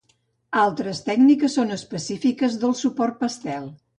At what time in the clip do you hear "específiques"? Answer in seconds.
1.77-2.57